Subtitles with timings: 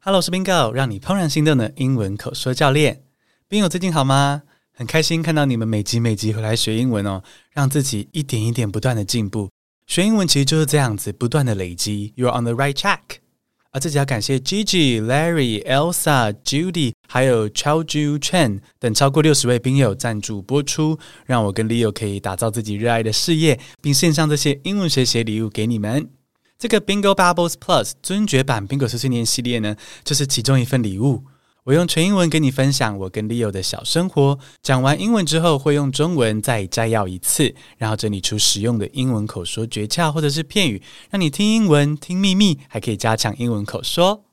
[0.00, 3.02] Hello，我是 Bingo，让你怦然心动的英文口说教练。
[3.50, 4.42] Bingo 最近好吗？
[4.72, 7.20] 很开心看到你们每集每集回来学英文哦，
[7.52, 9.50] 让自己一点一点不断的进步。
[9.88, 12.14] 学英文其实就是这样子，不断的累积。
[12.16, 13.00] You're on the right track。
[13.72, 20.96] 而自己要感谢 Gigi、Larry、Elsa、Judy，还有 Chao-Ju Chen 等超过六十位宾友赞助播出，
[21.26, 26.08] 让我跟 Leo 可以打造自己热爱的事业，并献上这些英文学习礼物给你们。
[26.58, 31.22] 这个 Bingo Bubbles Plus 尊爵版 Bingo 碎碎念系列呢，就是其中一份礼物。
[31.62, 44.24] 我用全英文跟你分享我跟 Leo 的小生活，讲完英文之后会用中文再摘要一次，然后整理出实用的英文口说诀窍或者是片语，让你听英文听秘密，还可以加强英文口说。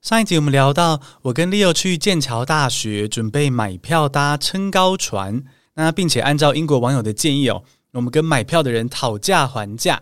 [0.00, 5.42] 上一集我们聊到，我跟 Leo 去剑桥大学准备买票搭撑高船，
[5.74, 7.64] 那并且按照英国网友的建议哦，
[7.94, 10.00] 我们跟买票的人讨价还价。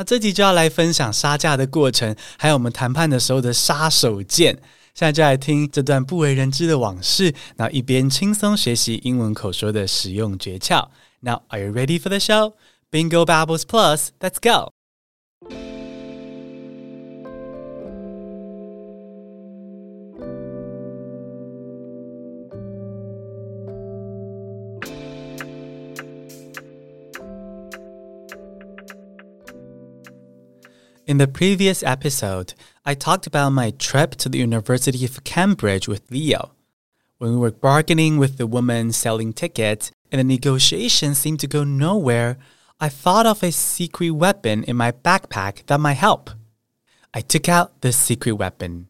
[0.00, 4.46] 那这集就要来分享杀价的过程，还有我们谈判的时候的杀手锏。
[4.94, 10.88] 现在就来听这段不为人知的往事，然后一边轻松学习英文口说的使用诀窍。
[11.20, 12.54] Now, are you ready for the show?
[12.90, 14.72] Bingo Babbles Plus, let's go!
[31.10, 32.54] In the previous episode,
[32.86, 36.52] I talked about my trip to the University of Cambridge with Leo.
[37.18, 41.64] When we were bargaining with the woman selling tickets and the negotiation seemed to go
[41.64, 42.38] nowhere,
[42.78, 46.30] I thought of a secret weapon in my backpack that might help.
[47.12, 48.86] I took out the secret weapon.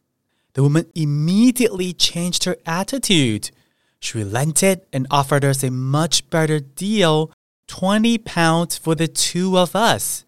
[0.52, 3.50] The woman immediately changed her attitude.
[3.98, 7.32] She relented and offered us a much better deal
[7.68, 10.26] 20 pounds for the two of us.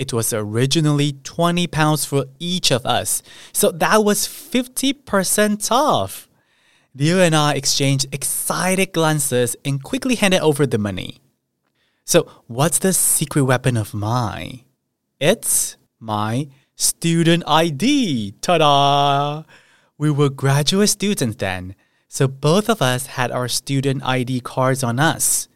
[0.00, 6.26] It was originally 20 pounds for each of us, so that was 50% off.
[6.94, 11.20] Leo and I exchanged excited glances and quickly handed over the money.
[12.06, 14.64] So, what's the secret weapon of mine?
[15.20, 18.36] It's my student ID.
[18.40, 19.42] Ta da!
[19.98, 21.76] We were graduate students then,
[22.08, 25.46] so both of us had our student ID cards on us.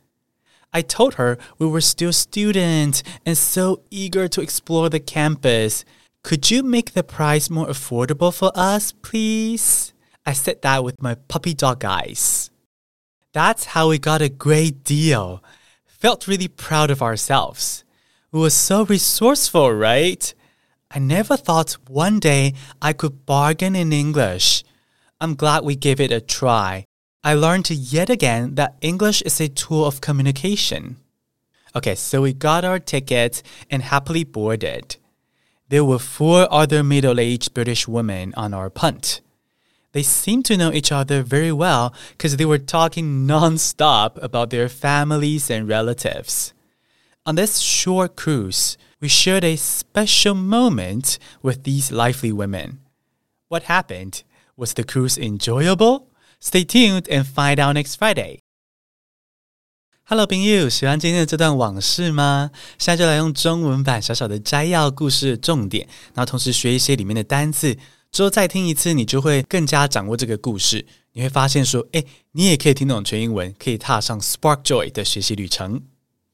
[0.74, 5.84] I told her we were still students and so eager to explore the campus.
[6.24, 9.94] Could you make the price more affordable for us, please?
[10.26, 12.50] I said that with my puppy dog eyes.
[13.32, 15.44] That's how we got a great deal.
[15.86, 17.84] Felt really proud of ourselves.
[18.32, 20.34] We were so resourceful, right?
[20.90, 24.64] I never thought one day I could bargain in English.
[25.20, 26.84] I'm glad we gave it a try.
[27.26, 30.96] I learned yet again that English is a tool of communication.
[31.74, 34.96] Okay, so we got our tickets and happily boarded.
[35.70, 39.22] There were four other middle aged British women on our punt.
[39.92, 44.68] They seemed to know each other very well because they were talking non-stop about their
[44.68, 46.52] families and relatives.
[47.24, 52.80] On this short cruise, we shared a special moment with these lively women.
[53.48, 54.24] What happened?
[54.58, 56.10] Was the cruise enjoyable?
[56.44, 58.40] Stay tuned and find out next Friday.
[60.04, 62.50] Hello，朋友，喜欢今天的这段往事吗？
[62.78, 67.78] 现在就来用中文版小小的摘要故事的重点，然后同时学一些里面的单字，
[68.12, 70.84] 之后再听一次，你就会更加掌握这个故事。
[71.14, 75.80] 你会发现说，诶，你也可以听懂全英文，可以踏上 Spark Joy 的学习旅程。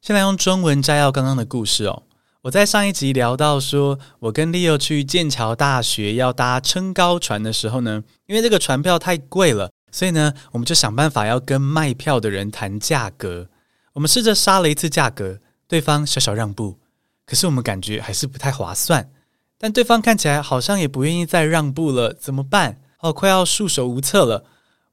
[0.02, 2.02] 先来用中文摘要刚刚的故事哦。
[2.42, 9.70] 我在上一集聊到说，我跟 Leo 去剑桥大学要搭撑高船的时候呢，因为这个船票太贵了。
[9.90, 13.48] 所以呢，我们就想办法要跟卖票的人谈价格。
[13.92, 16.78] 我们试着杀了一次价格，对方小小让步，
[17.26, 19.10] 可是我们感觉还是不太划算。
[19.58, 22.80] 但对方看起来好像也不愿意再让步了，怎么办？
[23.00, 24.44] 哦，快要束手无策了。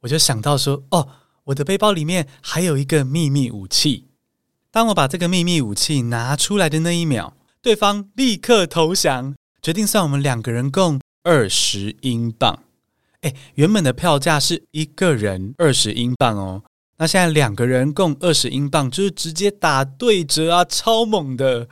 [0.02, 1.08] 我就想到说，哦，
[1.46, 4.08] 我的背包里面还有一个秘密武器。
[4.72, 12.64] 当我把这个秘密武器拿出来的那一秒，对方立刻投降，决定算我们两个人共二十英镑。
[13.56, 16.64] 原本的票价是一个人二十英镑哦，
[16.98, 21.68] 那现在两个人共二十英镑，就是直接打对折啊，超猛的！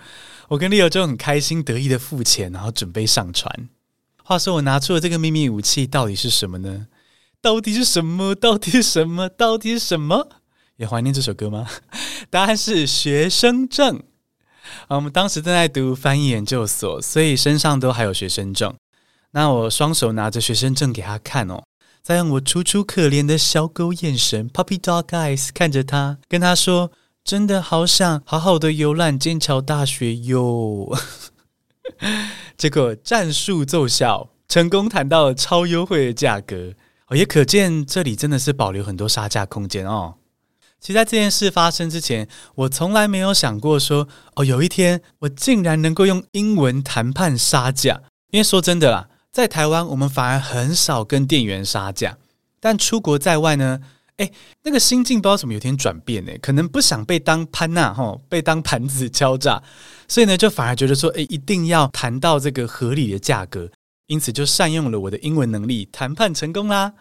[0.50, 3.70] 我跟 Leo 就很开心得意的付钱，然后准备上船。
[4.24, 6.88] 话说我拿出了这个秘密武器，到底是什么呢？
[7.42, 8.34] 到底是什么？
[8.34, 9.30] 到底是什么？
[9.30, 10.28] 到底是什么？
[10.78, 11.68] 也怀念这首歌吗？
[12.30, 14.04] 答案是学生证。
[14.88, 18.74] 啊，我们当时正在读翻译研究所，所以身上都还有学生证。
[19.36, 21.62] 那我双手拿着学生证给他看哦，
[22.02, 26.90] 再用我楚楚可怜的小狗眼神 （puppy dog eyes） 看着他，跟他说
[27.22, 30.98] ：“真的好想好好的游览剑桥大学哟。
[32.56, 36.72] ”结果战术奏效，成功谈到了超优惠的价格
[37.08, 40.16] 哦，也可见这里真的是保留很多杀价空间哦。
[40.80, 48.02] 其实，在这件事发生之前，我从来没有想过说哦，有一天我竟然能够用英文谈判杀价。
[48.32, 52.18] 因为说真的啦，在台湾我们反而很少跟店员杀价，
[52.62, 53.82] 但出国在外呢，
[54.16, 54.32] 哎，
[54.64, 56.32] 那个心境不知道怎么有点转变呢？
[56.42, 59.62] 可能不想被当潘娜哈，被当盘子敲诈，
[60.08, 63.70] 所以呢，就反而觉得说，哎，一定要谈到这个合理的价格。
[64.08, 66.94] 因此就善用了我的英文能力，谈判成功啦！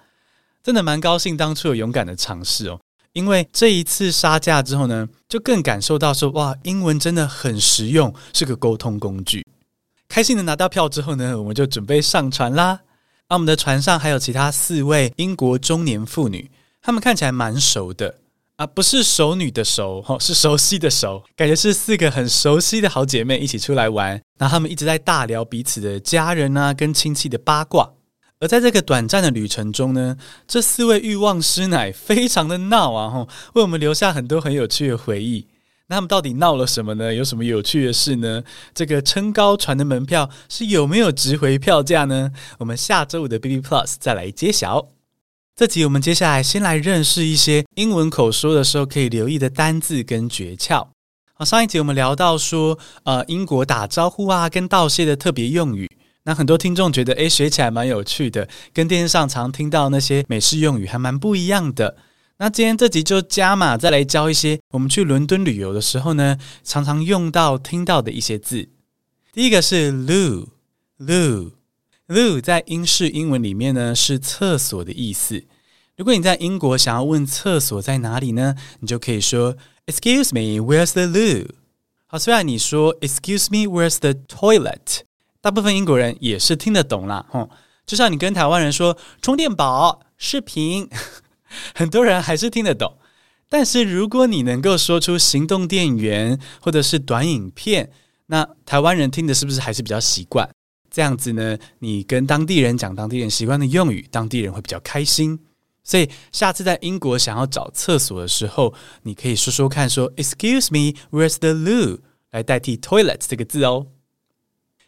[0.60, 2.80] 真的蛮高兴当初有勇敢的尝试哦，
[3.12, 9.46] 因为这一次杀价之后呢，就更感受到说哇，英文真的很实用，是个沟通工具。
[10.14, 12.82] 开心的拿到票之后呢，我们就准备上船啦。
[13.26, 18.20] 而我们的船上还有其他四位英国中年妇女，她们看起来蛮熟的。
[18.54, 24.10] 啊，不是熟女的熟，哦，是熟悉的熟，感觉是四个很熟悉的好姐妹一起出来玩。
[24.38, 27.90] 然后她们一直在大聊彼此的家人啊，跟亲戚的八卦。
[28.38, 30.16] 而在这个短暂的旅程中呢，
[30.46, 35.48] 这四位欲望师奶非常的闹啊，吼，为我们留下很多很有趣的回忆。
[35.88, 37.12] 那他们到底闹了什么呢？
[37.12, 38.42] 有什么有趣的事呢？
[38.74, 42.32] 这个撑高船的门票是有没有值回票价呢？
[42.58, 44.88] 我们下周五的 B B Plus 再来揭晓。
[45.54, 50.88] 这集我们接下来先来认识一些英文口说的时候可以留意的单字跟诀窍。
[51.34, 55.90] 好，上一集我们聊到说，呃，英国打招呼啊跟道谢的特别用语，
[56.24, 61.96] 那很多听众觉得，诶，学起来蛮有趣的，跟电视上常听到那些美式用语还蛮不一样的。
[62.38, 68.68] 那今天这集就加码，再来教一些我们去伦敦旅游的时候呢，常常用到、听到的一些字。
[69.32, 71.52] 第一个是 loo，loo。
[72.08, 75.44] loo 在英式英文里面呢是厕所的意思。
[75.96, 79.56] 如果你在英国想要问厕所在哪里呢，你就可以说
[79.86, 81.48] Excuse me, where's the loo？
[82.06, 85.02] 好，虽然你说 Excuse me, where's the toilet？
[85.40, 87.24] 大部分英国人也是听得懂啦。
[87.30, 87.48] 哼，
[87.86, 90.88] 就像你跟台湾人说充电宝、视频，
[91.74, 92.98] 很多人还是听得懂。
[93.48, 97.90] 但是如果你能够说出行动电源或者是短影片，
[98.26, 100.48] 那台湾人听的是不是还是比较习惯？
[100.90, 105.38] 这样子呢，你跟当地人讲当地人习惯的用语，当地人会比较开心。
[105.82, 108.72] 所以下次在英国想要找厕所的时候，
[109.02, 113.88] 你可以说说看，说 “Excuse me, where's the loo” 来代替 “toilet” 这个字哦。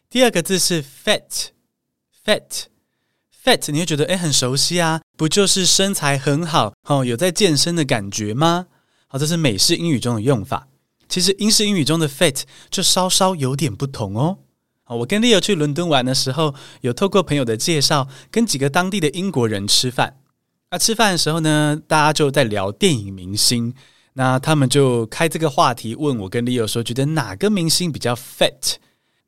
[0.08, 2.64] 第二个字是 fat，fat
[3.46, 8.66] Fat，你会觉得诶很熟悉啊，不就是身材很好哦，有在健身的感觉吗？
[9.06, 10.66] 好，这是美式英语中的用法。
[11.08, 14.38] 其实英式英语中的 fat 就稍稍有点不同哦。
[14.88, 20.16] 我跟 Leo 去伦敦玩的时候，有透过朋友的介绍，跟几个当地的英国人吃饭。
[20.72, 23.72] 那吃饭的时候呢，大家就在聊电影明星。
[24.14, 28.74] 那他们就开这个话题，问我跟 Leo 说，觉得哪个明星比较 fat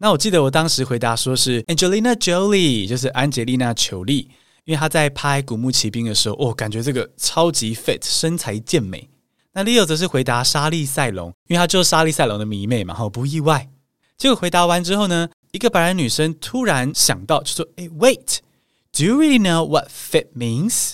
[0.00, 4.30] 那我记得我当时回答说是 Angelina Jolie，就是安吉丽娜·裘丽，
[4.64, 9.08] 因为她在拍《古墓奇兵》的时候，哦，感觉这个超级 fit，身材健美。
[9.54, 13.68] 那 Leo 则是回答莎莉·赛隆，因为她就是莎莉·赛隆的迷妹嘛，好，不意外。
[14.16, 20.92] 结果回答完之后呢，一个白人女生突然想到，就说：“诶，Wait，Do you really know what fit means？”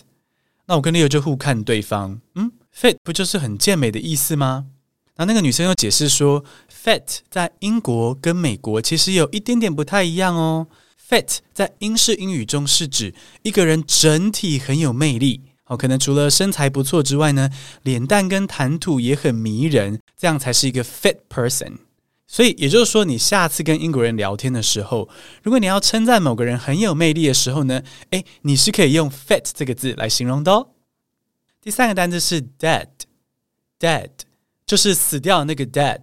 [0.65, 4.65] 那我跟 Leo 就互看对方，嗯，“fit” 不就是很健美的意思吗？
[5.17, 6.45] 然后那个女生又解释说
[6.85, 10.67] ，“fit” 在英国跟美国其实有一点点不太一样哦。
[11.09, 17.51] “fit” 在英式英语中是指一个人整体很有魅力，哦，可能除了身材不错之外呢，
[17.83, 21.79] 脸蛋跟谈吐也很迷人，这样才是一个 fit person。
[22.27, 25.09] 所以也就是说，你下次跟英国人聊天的时候，
[25.43, 30.71] 如果你要称赞某个人很有魅力的时候呢，诶，你是可以用 fit 这个字来形容的哦。
[31.61, 34.09] 第三个单词是 dead，dead
[34.67, 36.01] 就是死掉的那个 dead。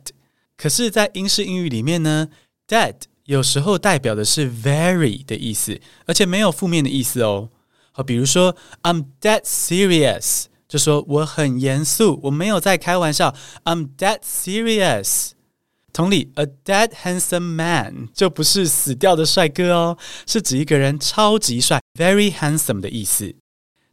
[0.62, 2.28] 可是，在英式英语里面呢
[2.68, 2.94] ，dead
[3.26, 7.50] 有时候代表的是 very 的意思，而且没有负面的意思哦。
[7.92, 15.32] 好，比如说 I'm dead serious，就说我很严肃，我没有在开玩笑，I'm dead serious。
[15.92, 23.34] 同理，a dead handsome man 就不是死掉的帅哥哦，是指一个人超级帅，very handsome 的意思。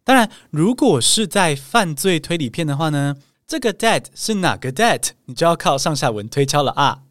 [0.05, 3.17] 当然，如果是在犯罪推理片的话呢，
[3.49, 7.05] 这个 dead 是哪个 dead，你就要靠上下文推敲了啊。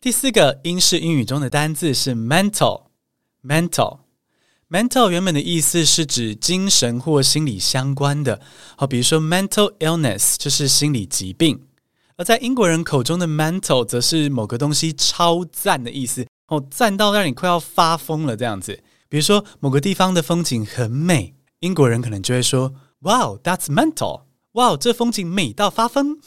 [0.00, 8.40] 第四个英式英语中的单字是 mental，mental，mental 原本的意思是指精神或心理相关的，
[8.76, 11.68] 好，比如说 mental illness 就是心理疾病。
[12.16, 18.82] 而在英国人口中的 mental 则是某个东西超赞的意思哦，赞到让你快要发疯了这样子。
[19.08, 26.18] 比如说某个地方的风景很美，英国人可能就会说：“Wow, that's mental！” 哇，这风景美到发疯。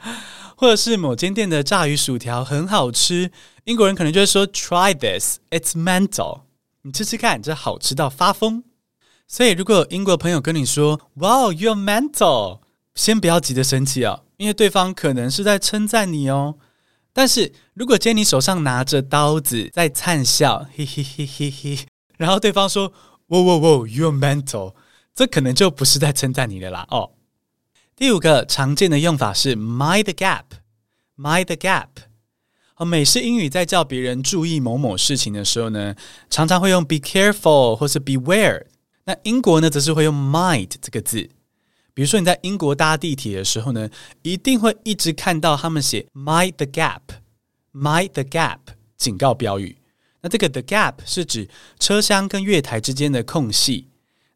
[0.56, 3.30] 或者是某间店的炸鱼薯条很好吃，
[3.64, 6.40] 英国人可能就会说：“Try this, it's mental！”
[6.82, 8.64] 你吃吃看，这好吃到发疯。
[9.28, 12.60] 所以，如果有英国朋友跟你说 “Wow, you're mental”，
[12.94, 16.56] 先不要急着生气哦，因为对方可能是在称赞你哦。
[17.12, 21.78] 但是如果今天你手上拿着刀子在灿笑， 嘿嘿嘿嘿嘿，
[22.16, 22.92] 然后对方说
[23.26, 24.74] “Wow, wow, wow, you're mental”，
[25.14, 27.12] 这可能就不是在称赞你的啦哦。
[27.98, 31.88] 第五个常见的用法是 “mind the gap”，“mind the gap”。
[32.76, 35.96] 哦，美式英语在叫别人注意某某事情的时候呢，
[36.30, 38.66] 常常会用 “be careful” 或是 “beware”。
[39.06, 41.28] 那英国呢，则是会用 mind 这个字。
[41.92, 43.90] 比如说你在英国搭地铁的时候呢，
[44.22, 48.60] 一定会一直看到他们写 mind the gap，mind the gap
[48.96, 49.76] 警告标语。
[50.20, 51.48] 那这个 the gap 是指
[51.80, 53.88] 车厢跟月台之间的空隙。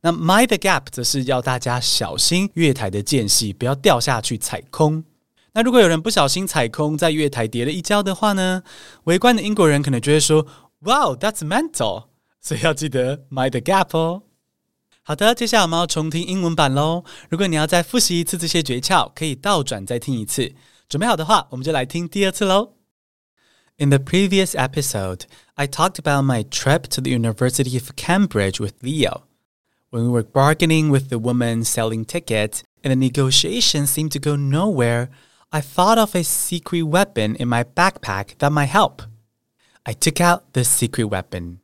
[0.02, 5.04] 那 mind the gap 则是要大家小心月台的间隙，不要掉下去踩空。
[5.52, 8.62] 那如果有人不小心踩空，在月台跌了一跤的话呢，
[9.04, 10.47] 围观的英国人可能就会说
[10.80, 12.06] ：“Wow, that's mental。”
[12.42, 14.23] 所以要记得 mind the gap 哦。
[15.04, 17.04] 好的，接下来我们要重听英文版喽。
[17.28, 20.52] 如果你要再复习一次这些诀窍，可以倒转再听一次。
[20.88, 22.75] 准备好的话，我们就来听第二次喽。
[23.76, 25.23] In the previous episode,
[25.54, 29.23] I talked about my trip to the University of Cambridge with Leo.
[29.92, 34.37] When we were bargaining with the woman selling tickets and the negotiations seemed to go
[34.37, 35.11] nowhere,
[35.52, 39.02] I thought of a secret weapon in my backpack that might help.
[39.84, 41.61] I took out the secret weapon.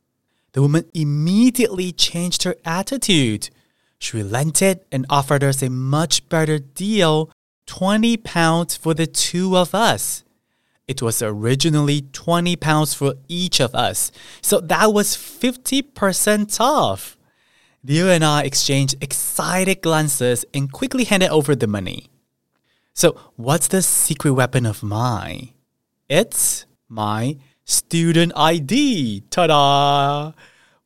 [0.51, 3.49] The woman immediately changed her attitude.
[3.97, 7.31] She relented and offered us a much better deal
[7.65, 10.23] 20 pounds for the two of us.
[10.87, 17.15] It was originally 20 pounds for each of us, so that was 50% off.
[17.83, 22.09] Leo and I exchanged excited glances and quickly handed over the money.
[22.93, 25.53] So, what's the secret weapon of mine?
[26.09, 29.21] It's my student ID.
[29.29, 30.31] Ta da!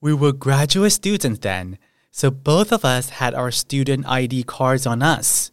[0.01, 1.79] We were graduate students then,
[2.11, 5.49] so both of us had our student ID cards on us.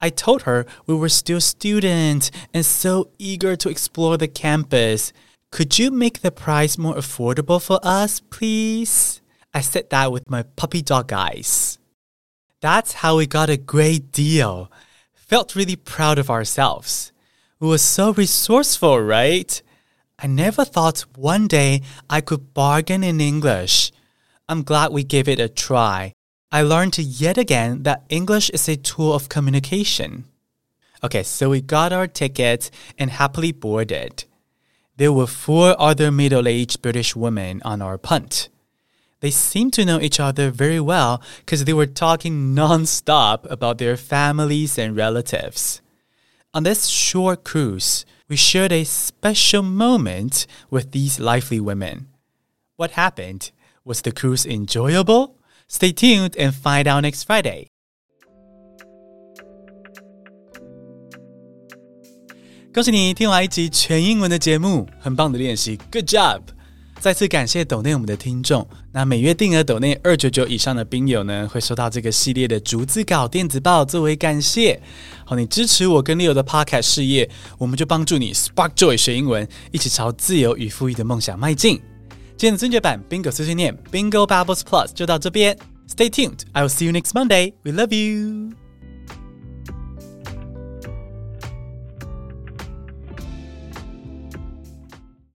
[0.00, 5.12] I told her we were still students and so eager to explore the campus.
[5.50, 9.21] Could you make the price more affordable for us, please?
[9.54, 11.78] I said that with my puppy dog eyes.
[12.60, 14.70] That's how we got a great deal.
[15.14, 17.12] Felt really proud of ourselves.
[17.60, 19.62] We were so resourceful, right?
[20.18, 23.92] I never thought one day I could bargain in English.
[24.48, 26.12] I'm glad we gave it a try.
[26.50, 30.24] I learned yet again that English is a tool of communication.
[31.02, 34.24] Okay, so we got our tickets and happily boarded.
[34.96, 38.48] There were four other middle aged British women on our punt.
[39.21, 43.97] They seemed to know each other very well because they were talking non-stop about their
[43.97, 45.81] families and relatives.
[46.53, 52.07] On this short cruise, we shared a special moment with these lively women.
[52.75, 53.51] What happened?
[53.83, 55.35] Was the cruise enjoyable?
[55.67, 57.67] Stay tuned and find out next Friday.
[62.73, 66.41] 恭喜你听完一集全英文的节目，很棒的练习，Good job！
[67.02, 68.64] 再次感谢抖内我们的听众。
[68.92, 74.80] 那每月定额抖内二九九以上的宾友呢，会收到这个系列的逐字稿电子报作为感谢。
[75.24, 77.28] 好，你支持我跟 Leo 的 Podcast 事业，
[77.58, 81.82] 我们就帮助你 Spark Joy 学英文，一起朝自由与富裕的梦想迈进。
[82.36, 85.58] 今天的尊爵版 Bingo 碎碎念 Bingo Bubbles Plus 就到这边。
[85.88, 87.54] Stay tuned, I will see you next Monday.
[87.64, 88.61] We love you.